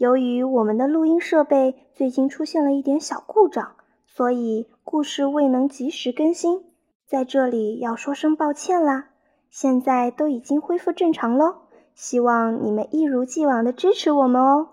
[0.00, 3.72] 由于我们的录音设备最近出现了一点小故障，
[4.06, 6.64] 所以故事未能及时更新，
[7.06, 9.10] 在这里要说声抱歉啦。
[9.50, 11.54] 现在都已经恢复正常喽，
[11.94, 14.68] 希望你们一如既往的支持我们哦。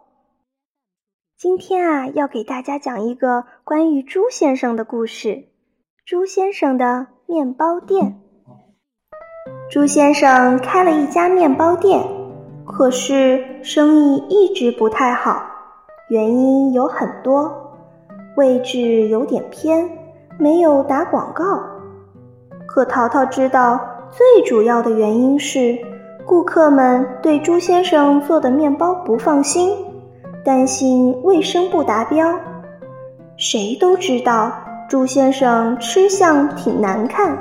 [1.37, 5.49] 今天啊，要给大家讲一个关于猪先生的故事。
[6.05, 8.21] 猪先生的面包店。
[9.69, 12.01] 猪先生开了一家面包店，
[12.67, 15.41] 可是生意一直不太好。
[16.09, 17.51] 原因有很多，
[18.35, 19.89] 位置有点偏，
[20.37, 21.59] 没有打广告。
[22.65, 23.79] 可淘淘知道，
[24.11, 25.77] 最主要的原因是
[26.25, 29.71] 顾客们对猪先生做的面包不放心。
[30.45, 32.33] 担心卫生不达标，
[33.35, 34.49] 谁都知道
[34.87, 37.37] 猪先生吃相挺难看，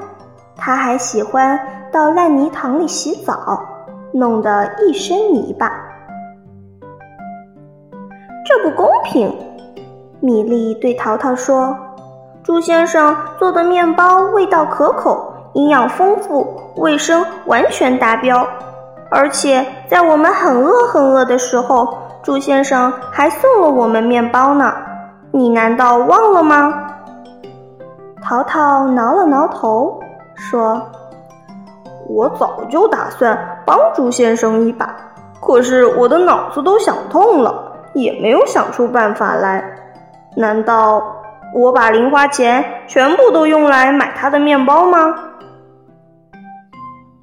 [0.56, 1.56] 他还喜欢
[1.92, 3.64] 到烂泥塘里洗澡，
[4.16, 5.70] 弄得一身泥巴。
[8.46, 9.36] 这不公平！
[10.20, 11.76] 米莉对淘淘说
[12.42, 18.46] ：“猪先生做的面包味道可口，营养丰富，卫生完全达标，
[19.10, 24.74] 而且在我们很饿很饿的时候。”猪先生还送了我们面包呢，
[25.30, 26.90] 你难道忘了吗？
[28.20, 30.00] 淘淘挠了挠头，
[30.34, 30.82] 说
[32.10, 34.96] ：“我早就打算帮朱先生一把，
[35.40, 39.62] 可是我的脑子都想通了，也没有想出办法来。
[40.36, 41.02] 难道
[41.52, 45.14] 我把零花钱全部都用来买他的面包吗？”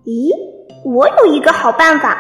[0.04, 0.30] 咦，
[0.84, 2.18] 我有一个好办法。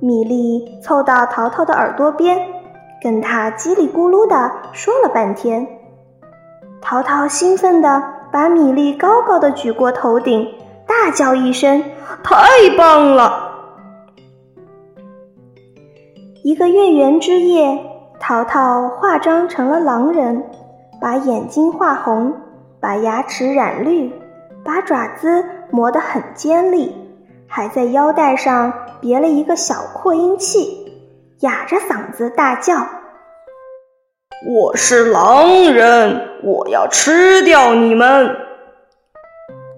[0.00, 2.36] 米莉凑到淘淘的耳朵边，
[3.00, 5.64] 跟他叽里咕噜的说了半天。
[6.80, 8.02] 淘淘兴奋的
[8.32, 10.44] 把米莉高高的举过头顶，
[10.92, 11.82] 大叫一声
[12.22, 12.36] ：“太
[12.76, 13.50] 棒了！”
[16.44, 17.80] 一个月圆之夜，
[18.20, 20.44] 淘淘化妆成了狼人，
[21.00, 22.34] 把眼睛画红，
[22.78, 24.12] 把牙齿染绿，
[24.62, 26.94] 把爪子磨得很尖利。
[27.48, 28.70] 还在腰带上
[29.00, 30.92] 别了一个小扩音器，
[31.40, 32.86] 哑着嗓子大叫
[34.46, 38.36] ：“我是狼人，我要吃掉你们！”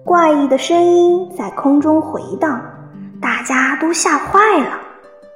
[0.05, 2.61] 怪异的声音在空中回荡，
[3.19, 4.79] 大家都吓坏了。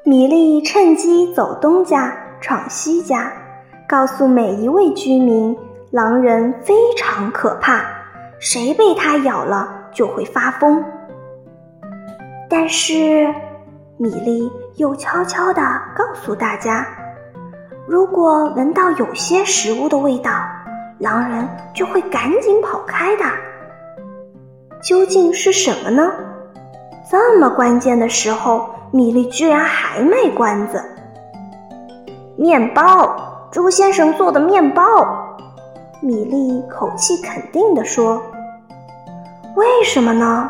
[0.03, 3.33] 米莉趁机走东家闯西家，
[3.87, 5.57] 告诉每一位居民，
[5.89, 7.81] 狼人非常可怕，
[8.37, 10.85] 谁被他咬了就会发疯。
[12.47, 13.33] 但是，
[13.97, 15.61] 米莉又悄悄地
[15.95, 16.85] 告诉大家
[17.89, 20.31] ：“如果闻到有些食物的味道，
[20.99, 23.25] 狼人就会赶紧跑开的。
[24.81, 26.11] 究竟是什么呢？
[27.11, 30.81] 这么关键的时候，米莉居然还卖关子。
[32.37, 33.15] 面包，
[33.51, 34.83] 猪先生做的面包。”
[36.01, 38.21] 米莉口气肯定地说
[39.57, 40.49] ：“为什么呢？”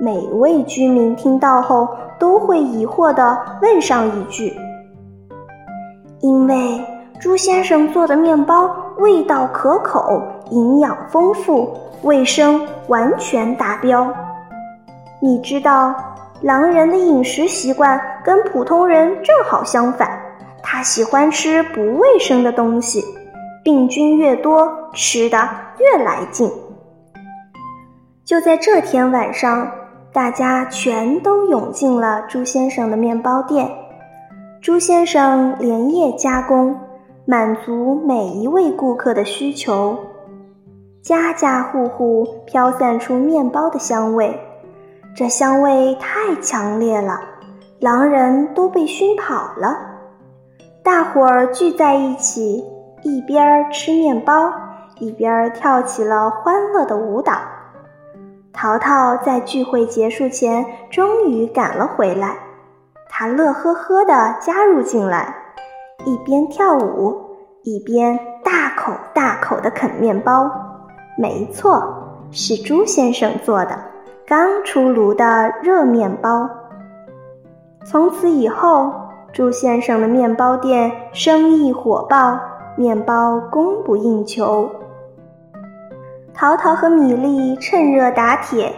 [0.00, 1.88] 每位居民听到后
[2.18, 4.58] 都会疑惑地问上一句
[6.20, 6.84] ：“因为
[7.20, 10.20] 猪先生做的面包味道可口，
[10.50, 11.70] 营养丰富，
[12.02, 14.12] 卫生完全达标。
[15.20, 15.94] 你知道，
[16.42, 20.10] 狼人的饮食习惯跟普通人正好相反，
[20.62, 23.04] 他喜欢吃不卫生的东西，
[23.62, 25.36] 病菌越多，吃的
[25.78, 26.50] 越来劲。”
[28.24, 29.70] 就在这天晚上。
[30.12, 33.70] 大家全都涌进了朱先生的面包店，
[34.60, 36.76] 朱先生连夜加工，
[37.24, 39.96] 满足每一位顾客的需求。
[41.02, 44.38] 家家户户飘散出面包的香味，
[45.16, 47.18] 这香味太强烈了，
[47.80, 49.78] 狼人都被熏跑了。
[50.84, 52.62] 大伙儿聚在一起，
[53.02, 54.52] 一边吃面包，
[54.98, 57.32] 一边跳起了欢乐的舞蹈。
[58.52, 62.36] 淘淘在聚会结束前终于赶了回来，
[63.08, 65.34] 他乐呵呵地加入进来，
[66.04, 67.18] 一边跳舞
[67.62, 70.50] 一边大口大口地啃面包。
[71.16, 71.82] 没错，
[72.30, 73.78] 是朱先生做的，
[74.26, 76.48] 刚出炉的热面包。
[77.84, 78.92] 从此以后，
[79.32, 82.38] 朱先生的面包店生意火爆，
[82.76, 84.70] 面包供不应求。
[86.32, 88.72] 淘淘和米粒趁热打铁，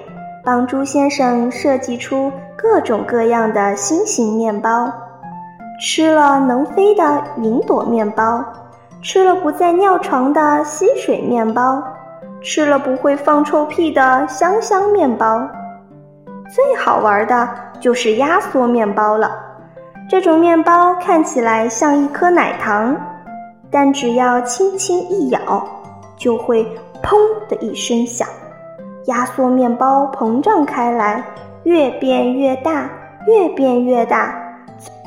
[0.45, 4.93] 帮朱先生设计出各种各样的新型面包。
[5.81, 8.45] 吃了能飞的云朵面包，
[9.01, 11.83] 吃了不再尿床的吸水面包，
[12.43, 15.49] 吃了不会放臭屁的香香面包。
[16.55, 17.49] 最好玩的
[17.81, 19.31] 就是压缩面包了。
[20.11, 22.95] 这种面包看起来像一颗奶糖，
[23.71, 25.67] 但只要轻轻一咬，
[26.17, 26.63] 就会
[27.03, 27.17] 砰
[27.49, 28.29] 的一声响，
[29.07, 31.25] 压缩面包膨胀开来，
[31.63, 32.91] 越变越大，
[33.27, 34.35] 越变越大，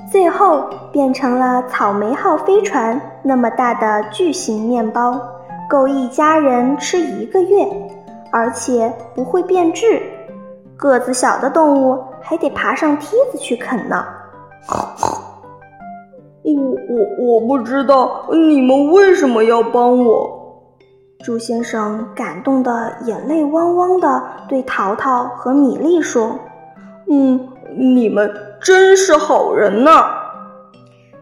[0.10, 5.20] 最后变成了草莓号飞船那么大的巨型面包，
[5.70, 7.68] 够一家人吃一个月，
[8.32, 10.02] 而且不会变质。
[10.78, 14.06] 个子小的动物还得爬上梯子去啃呢。
[16.44, 16.54] 我
[16.90, 20.32] 我我不知道你们为什么要帮我。
[21.24, 26.38] 朱先生感动的眼泪汪汪的对淘淘和米粒说
[27.10, 28.32] ：“嗯，你们
[28.62, 30.06] 真是好人呐！”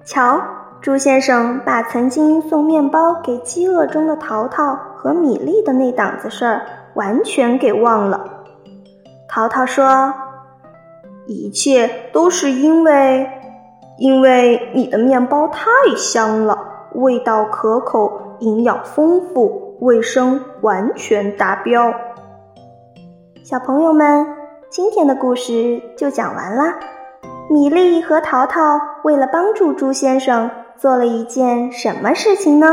[0.03, 0.41] 瞧，
[0.83, 6.61] 朱先生把曾经送面包给饥饿中的淘淘和米粒的那档子事儿
[6.93, 8.43] 完全给忘了。
[9.29, 10.13] 淘淘说。
[11.25, 13.25] 一切都是因为，
[13.97, 16.59] 因为你的面包太香了，
[16.95, 21.93] 味道可口，营养丰富，卫生完全达标。
[23.41, 24.27] 小朋友们，
[24.69, 26.77] 今天的故事就讲完啦。
[27.49, 32.67] 米粒和淘淘为了帮助朱先生，做了一件什么事情呢？